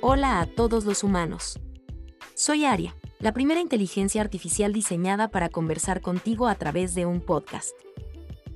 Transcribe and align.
Hola 0.00 0.40
a 0.40 0.46
todos 0.46 0.84
los 0.84 1.04
humanos. 1.04 1.60
Soy 2.34 2.64
Aria, 2.64 2.94
la 3.18 3.32
primera 3.32 3.60
inteligencia 3.60 4.20
artificial 4.20 4.72
diseñada 4.72 5.28
para 5.28 5.48
conversar 5.48 6.00
contigo 6.00 6.48
a 6.48 6.54
través 6.54 6.94
de 6.94 7.06
un 7.06 7.20
podcast. 7.20 7.72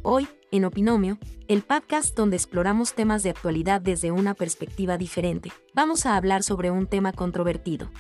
Hoy, 0.02 0.26
en 0.50 0.64
Opinomio, 0.64 1.18
el 1.48 1.62
podcast 1.62 2.16
donde 2.16 2.36
exploramos 2.36 2.94
temas 2.94 3.22
de 3.22 3.30
actualidad 3.30 3.80
desde 3.80 4.10
una 4.10 4.34
perspectiva 4.34 4.96
diferente, 4.98 5.52
vamos 5.74 6.06
a 6.06 6.16
hablar 6.16 6.42
sobre 6.42 6.70
un 6.70 6.86
tema 6.86 7.12
controvertido. 7.12 7.90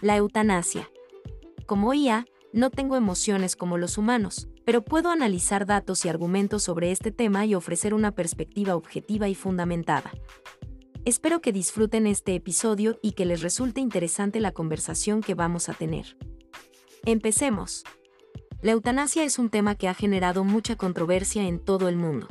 La 0.00 0.16
eutanasia. 0.16 0.88
Como 1.68 1.92
IA, 1.92 2.24
no 2.54 2.70
tengo 2.70 2.96
emociones 2.96 3.54
como 3.54 3.76
los 3.76 3.98
humanos, 3.98 4.48
pero 4.64 4.82
puedo 4.82 5.10
analizar 5.10 5.66
datos 5.66 6.02
y 6.02 6.08
argumentos 6.08 6.62
sobre 6.62 6.92
este 6.92 7.12
tema 7.12 7.44
y 7.44 7.54
ofrecer 7.54 7.92
una 7.92 8.12
perspectiva 8.12 8.74
objetiva 8.74 9.28
y 9.28 9.34
fundamentada. 9.34 10.10
Espero 11.04 11.42
que 11.42 11.52
disfruten 11.52 12.06
este 12.06 12.34
episodio 12.34 12.98
y 13.02 13.12
que 13.12 13.26
les 13.26 13.42
resulte 13.42 13.82
interesante 13.82 14.40
la 14.40 14.52
conversación 14.52 15.20
que 15.20 15.34
vamos 15.34 15.68
a 15.68 15.74
tener. 15.74 16.16
Empecemos. 17.04 17.84
La 18.62 18.72
eutanasia 18.72 19.24
es 19.24 19.38
un 19.38 19.50
tema 19.50 19.74
que 19.74 19.88
ha 19.88 19.94
generado 19.94 20.44
mucha 20.44 20.74
controversia 20.74 21.46
en 21.46 21.58
todo 21.58 21.90
el 21.90 21.96
mundo. 21.96 22.28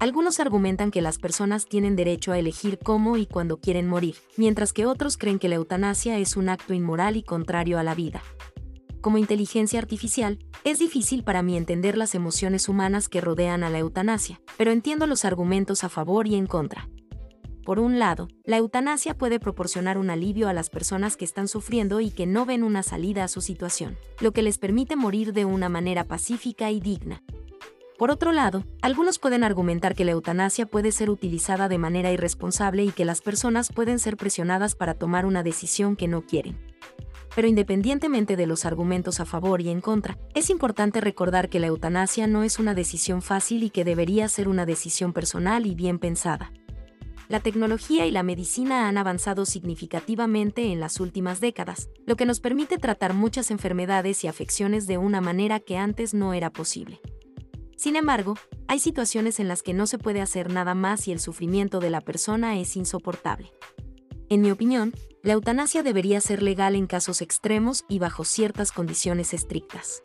Algunos 0.00 0.38
argumentan 0.38 0.92
que 0.92 1.02
las 1.02 1.18
personas 1.18 1.66
tienen 1.66 1.96
derecho 1.96 2.30
a 2.30 2.38
elegir 2.38 2.78
cómo 2.78 3.16
y 3.16 3.26
cuándo 3.26 3.58
quieren 3.58 3.88
morir, 3.88 4.14
mientras 4.36 4.72
que 4.72 4.86
otros 4.86 5.16
creen 5.16 5.40
que 5.40 5.48
la 5.48 5.56
eutanasia 5.56 6.18
es 6.18 6.36
un 6.36 6.48
acto 6.48 6.72
inmoral 6.72 7.16
y 7.16 7.24
contrario 7.24 7.80
a 7.80 7.82
la 7.82 7.96
vida. 7.96 8.22
Como 9.08 9.16
inteligencia 9.16 9.78
artificial, 9.78 10.38
es 10.64 10.78
difícil 10.78 11.24
para 11.24 11.42
mí 11.42 11.56
entender 11.56 11.96
las 11.96 12.14
emociones 12.14 12.68
humanas 12.68 13.08
que 13.08 13.22
rodean 13.22 13.64
a 13.64 13.70
la 13.70 13.78
eutanasia, 13.78 14.38
pero 14.58 14.70
entiendo 14.70 15.06
los 15.06 15.24
argumentos 15.24 15.82
a 15.82 15.88
favor 15.88 16.26
y 16.26 16.34
en 16.34 16.46
contra. 16.46 16.90
Por 17.64 17.78
un 17.78 17.98
lado, 17.98 18.28
la 18.44 18.58
eutanasia 18.58 19.16
puede 19.16 19.40
proporcionar 19.40 19.96
un 19.96 20.10
alivio 20.10 20.46
a 20.46 20.52
las 20.52 20.68
personas 20.68 21.16
que 21.16 21.24
están 21.24 21.48
sufriendo 21.48 22.02
y 22.02 22.10
que 22.10 22.26
no 22.26 22.44
ven 22.44 22.62
una 22.62 22.82
salida 22.82 23.24
a 23.24 23.28
su 23.28 23.40
situación, 23.40 23.96
lo 24.20 24.32
que 24.32 24.42
les 24.42 24.58
permite 24.58 24.94
morir 24.94 25.32
de 25.32 25.46
una 25.46 25.70
manera 25.70 26.04
pacífica 26.04 26.70
y 26.70 26.78
digna. 26.78 27.22
Por 27.96 28.10
otro 28.10 28.32
lado, 28.32 28.64
algunos 28.82 29.18
pueden 29.18 29.42
argumentar 29.42 29.94
que 29.94 30.04
la 30.04 30.12
eutanasia 30.12 30.66
puede 30.66 30.92
ser 30.92 31.08
utilizada 31.08 31.70
de 31.70 31.78
manera 31.78 32.12
irresponsable 32.12 32.84
y 32.84 32.90
que 32.90 33.06
las 33.06 33.22
personas 33.22 33.72
pueden 33.72 34.00
ser 34.00 34.18
presionadas 34.18 34.74
para 34.74 34.92
tomar 34.92 35.24
una 35.24 35.42
decisión 35.42 35.96
que 35.96 36.08
no 36.08 36.26
quieren. 36.26 36.58
Pero 37.34 37.48
independientemente 37.48 38.36
de 38.36 38.46
los 38.46 38.64
argumentos 38.64 39.20
a 39.20 39.24
favor 39.24 39.60
y 39.60 39.68
en 39.68 39.80
contra, 39.80 40.18
es 40.34 40.50
importante 40.50 41.00
recordar 41.00 41.48
que 41.48 41.60
la 41.60 41.68
eutanasia 41.68 42.26
no 42.26 42.42
es 42.42 42.58
una 42.58 42.74
decisión 42.74 43.22
fácil 43.22 43.62
y 43.62 43.70
que 43.70 43.84
debería 43.84 44.28
ser 44.28 44.48
una 44.48 44.66
decisión 44.66 45.12
personal 45.12 45.66
y 45.66 45.74
bien 45.74 45.98
pensada 45.98 46.52
la 47.28 47.40
tecnología 47.40 48.06
y 48.06 48.10
la 48.10 48.22
medicina 48.22 48.88
han 48.88 48.96
avanzado 48.96 49.44
significativamente 49.44 50.72
en 50.72 50.80
las 50.80 50.98
últimas 50.98 51.40
décadas, 51.40 51.90
lo 52.06 52.16
que 52.16 52.24
nos 52.24 52.40
permite 52.40 52.78
tratar 52.78 53.12
muchas 53.12 53.50
enfermedades 53.50 54.24
y 54.24 54.28
afecciones 54.28 54.86
de 54.86 54.98
una 54.98 55.20
manera 55.20 55.60
que 55.60 55.76
antes 55.76 56.14
no 56.14 56.32
era 56.32 56.50
posible. 56.50 57.00
Sin 57.76 57.96
embargo, 57.96 58.34
hay 58.66 58.78
situaciones 58.78 59.38
en 59.40 59.48
las 59.48 59.62
que 59.62 59.74
no 59.74 59.86
se 59.86 59.98
puede 59.98 60.20
hacer 60.20 60.50
nada 60.50 60.74
más 60.74 61.06
y 61.06 61.12
el 61.12 61.20
sufrimiento 61.20 61.80
de 61.80 61.90
la 61.90 62.00
persona 62.00 62.58
es 62.58 62.76
insoportable. 62.76 63.52
En 64.30 64.42
mi 64.42 64.50
opinión, 64.50 64.92
la 65.22 65.32
eutanasia 65.32 65.82
debería 65.82 66.20
ser 66.20 66.42
legal 66.42 66.74
en 66.74 66.86
casos 66.86 67.22
extremos 67.22 67.84
y 67.88 67.98
bajo 67.98 68.24
ciertas 68.24 68.72
condiciones 68.72 69.32
estrictas. 69.32 70.02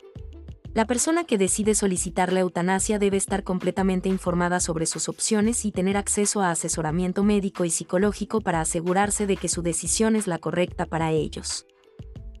La 0.72 0.86
persona 0.86 1.22
que 1.22 1.38
decide 1.38 1.74
solicitar 1.74 2.32
la 2.32 2.40
eutanasia 2.40 2.98
debe 2.98 3.16
estar 3.16 3.44
completamente 3.44 4.08
informada 4.08 4.58
sobre 4.58 4.86
sus 4.86 5.08
opciones 5.08 5.64
y 5.64 5.70
tener 5.70 5.96
acceso 5.96 6.40
a 6.40 6.50
asesoramiento 6.50 7.22
médico 7.22 7.64
y 7.64 7.70
psicológico 7.70 8.40
para 8.40 8.60
asegurarse 8.60 9.26
de 9.26 9.36
que 9.36 9.48
su 9.48 9.62
decisión 9.62 10.16
es 10.16 10.26
la 10.26 10.38
correcta 10.38 10.86
para 10.86 11.12
ellos. 11.12 11.66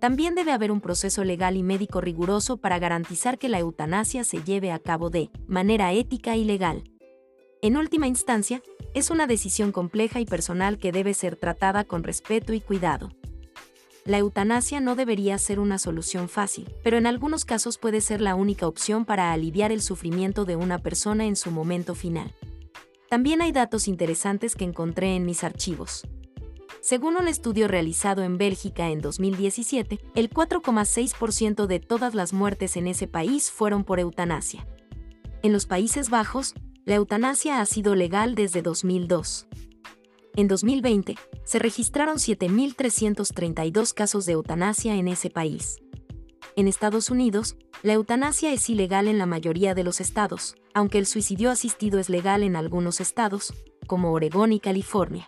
También 0.00 0.34
debe 0.34 0.52
haber 0.52 0.72
un 0.72 0.80
proceso 0.80 1.22
legal 1.22 1.56
y 1.56 1.62
médico 1.62 2.00
riguroso 2.00 2.56
para 2.56 2.78
garantizar 2.78 3.38
que 3.38 3.48
la 3.48 3.60
eutanasia 3.60 4.24
se 4.24 4.42
lleve 4.42 4.72
a 4.72 4.78
cabo 4.78 5.10
de 5.10 5.30
manera 5.46 5.92
ética 5.92 6.34
y 6.36 6.44
legal. 6.44 6.82
En 7.62 7.76
última 7.76 8.08
instancia, 8.08 8.62
es 8.94 9.10
una 9.10 9.26
decisión 9.26 9.72
compleja 9.72 10.20
y 10.20 10.24
personal 10.24 10.78
que 10.78 10.92
debe 10.92 11.14
ser 11.14 11.36
tratada 11.36 11.84
con 11.84 12.02
respeto 12.02 12.52
y 12.52 12.60
cuidado 12.60 13.10
la 14.06 14.18
eutanasia 14.18 14.80
no 14.80 14.96
debería 14.96 15.38
ser 15.38 15.58
una 15.58 15.78
solución 15.78 16.28
fácil, 16.28 16.74
pero 16.82 16.98
en 16.98 17.06
algunos 17.06 17.46
casos 17.46 17.78
puede 17.78 18.02
ser 18.02 18.20
la 18.20 18.34
única 18.34 18.66
opción 18.66 19.06
para 19.06 19.32
aliviar 19.32 19.72
el 19.72 19.80
sufrimiento 19.80 20.44
de 20.44 20.56
una 20.56 20.78
persona 20.78 21.24
en 21.24 21.36
su 21.36 21.50
momento 21.50 21.94
final. 21.94 22.34
También 23.08 23.40
hay 23.40 23.52
datos 23.52 23.88
interesantes 23.88 24.56
que 24.56 24.64
encontré 24.64 25.16
en 25.16 25.24
mis 25.24 25.42
archivos. 25.42 26.06
Según 26.82 27.16
un 27.16 27.28
estudio 27.28 27.66
realizado 27.66 28.22
en 28.22 28.36
Bélgica 28.36 28.90
en 28.90 29.00
2017, 29.00 29.98
el 30.14 30.28
4,6% 30.28 31.66
de 31.66 31.80
todas 31.80 32.14
las 32.14 32.34
muertes 32.34 32.76
en 32.76 32.88
ese 32.88 33.08
país 33.08 33.50
fueron 33.50 33.84
por 33.84 34.00
eutanasia. 34.00 34.66
En 35.42 35.54
los 35.54 35.64
Países 35.64 36.10
Bajos, 36.10 36.54
la 36.86 36.96
eutanasia 36.96 37.60
ha 37.60 37.66
sido 37.66 37.94
legal 37.94 38.34
desde 38.34 38.60
2002. 38.60 39.46
En 40.36 40.48
2020, 40.48 41.16
se 41.44 41.58
registraron 41.58 42.16
7.332 42.16 43.94
casos 43.94 44.26
de 44.26 44.32
eutanasia 44.32 44.94
en 44.96 45.08
ese 45.08 45.30
país. 45.30 45.78
En 46.56 46.68
Estados 46.68 47.08
Unidos, 47.08 47.56
la 47.82 47.94
eutanasia 47.94 48.52
es 48.52 48.68
ilegal 48.68 49.08
en 49.08 49.16
la 49.16 49.24
mayoría 49.24 49.74
de 49.74 49.82
los 49.82 50.00
estados, 50.00 50.56
aunque 50.74 50.98
el 50.98 51.06
suicidio 51.06 51.50
asistido 51.50 51.98
es 51.98 52.10
legal 52.10 52.42
en 52.42 52.54
algunos 52.54 53.00
estados, 53.00 53.54
como 53.86 54.12
Oregón 54.12 54.52
y 54.52 54.60
California. 54.60 55.26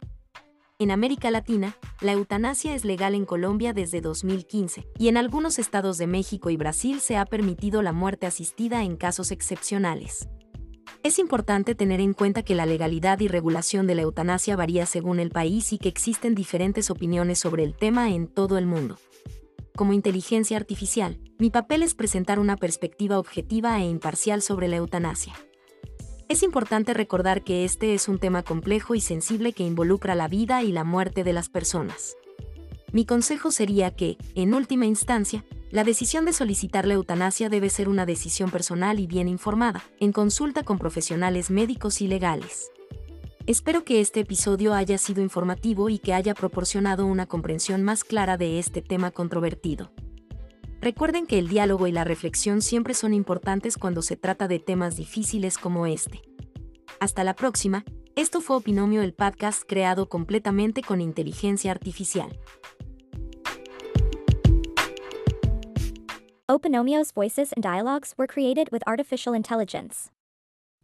En 0.79 0.91
América 0.91 1.31
Latina, 1.31 1.75
la 2.03 2.13
eutanasia 2.13 2.75
es 2.75 2.85
legal 2.85 3.15
en 3.15 3.25
Colombia 3.25 3.73
desde 3.73 4.03
2015, 4.03 4.87
y 4.99 5.09
en 5.09 5.17
algunos 5.17 5.59
estados 5.59 5.97
de 5.97 6.07
México 6.07 6.51
y 6.51 6.59
Brasil 6.59 7.01
se 7.01 7.17
ha 7.17 7.25
permitido 7.25 7.81
la 7.81 7.93
muerte 7.93 8.27
asistida 8.27 8.85
en 8.85 8.97
casos 8.97 9.31
excepcionales. 9.31 10.29
Es 11.07 11.21
importante 11.21 11.77
tener 11.77 12.01
en 12.01 12.15
cuenta 12.15 12.43
que 12.43 12.57
la 12.57 12.67
legalidad 12.67 13.21
y 13.21 13.29
regulación 13.29 13.87
de 13.87 13.95
la 13.95 14.03
eutanasia 14.03 14.57
varía 14.57 14.87
según 14.87 15.21
el 15.21 15.31
país 15.31 15.73
y 15.73 15.79
que 15.79 15.89
existen 15.89 16.35
diferentes 16.35 16.91
opiniones 16.91 17.39
sobre 17.39 17.63
el 17.63 17.77
tema 17.77 18.11
en 18.11 18.27
todo 18.27 18.59
el 18.59 18.67
mundo. 18.67 18.99
Como 19.77 19.93
inteligencia 19.93 20.57
artificial, 20.57 21.21
mi 21.39 21.49
papel 21.49 21.85
es 21.85 21.95
presentar 21.95 22.41
una 22.41 22.57
perspectiva 22.57 23.21
objetiva 23.21 23.81
e 23.81 23.85
imparcial 23.85 24.43
sobre 24.43 24.67
la 24.67 24.79
eutanasia. 24.79 25.35
Es 26.29 26.43
importante 26.43 26.93
recordar 26.93 27.45
que 27.45 27.65
este 27.65 27.95
es 27.95 28.09
un 28.09 28.19
tema 28.19 28.43
complejo 28.43 28.97
y 28.97 29.01
sensible 29.01 29.53
que 29.53 29.63
involucra 29.63 30.17
la 30.17 30.27
vida 30.27 30.65
y 30.65 30.73
la 30.73 30.83
muerte 30.83 31.23
de 31.23 31.33
las 31.33 31.49
personas. 31.49 32.17
Mi 32.91 33.05
consejo 33.05 33.53
sería 33.53 33.95
que, 33.95 34.19
en 34.35 34.55
última 34.55 34.87
instancia, 34.87 35.45
la 35.71 35.83
decisión 35.83 36.25
de 36.25 36.33
solicitar 36.33 36.87
la 36.87 36.95
eutanasia 36.95 37.49
debe 37.49 37.71
ser 37.71 37.89
una 37.89 38.07
decisión 38.07 38.51
personal 38.51 39.01
y 39.01 39.07
bien 39.07 39.27
informada, 39.27 39.83
en 39.99 40.13
consulta 40.13 40.63
con 40.63 40.79
profesionales 40.79 41.51
médicos 41.51 42.01
y 42.01 42.07
legales. 42.07 42.71
Espero 43.47 43.85
que 43.85 44.01
este 44.01 44.21
episodio 44.21 44.75
haya 44.75 44.97
sido 44.97 45.23
informativo 45.23 45.89
y 45.89 45.99
que 45.99 46.15
haya 46.15 46.35
proporcionado 46.35 47.07
una 47.07 47.27
comprensión 47.27 47.83
más 47.83 48.05
clara 48.05 48.37
de 48.37 48.59
este 48.59 48.81
tema 48.81 49.11
controvertido. 49.11 49.91
Recuerden 50.81 51.27
que 51.27 51.39
el 51.39 51.49
diálogo 51.49 51.87
y 51.87 51.93
la 51.93 52.05
reflexión 52.05 52.63
siempre 52.63 52.95
son 52.95 53.13
importantes 53.13 53.77
cuando 53.77 54.03
se 54.03 54.17
trata 54.17 54.47
de 54.47 54.61
temas 54.61 54.97
difíciles 54.97 55.59
como 55.59 55.87
este. 55.87 56.23
Hasta 57.01 57.25
la 57.25 57.35
próxima, 57.35 57.85
esto 58.15 58.41
fue 58.41 58.57
Opinomio 58.57 59.03
el 59.03 59.15
podcast 59.15 59.63
creado 59.67 60.09
completamente 60.09 60.83
con 60.83 61.01
inteligencia 61.01 61.71
artificial. 61.71 62.39
Opinomio's 66.57 67.13
voices 67.13 67.53
and 67.53 67.63
dialogues 67.63 68.15
were 68.17 68.27
created 68.27 68.71
with 68.73 68.83
artificial 68.87 69.35
intelligence. 69.35 70.11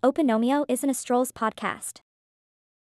Opinomio 0.05 0.67
is 0.69 0.85
an 0.85 0.91
Astrol's 0.91 1.33
podcast. 1.33 2.01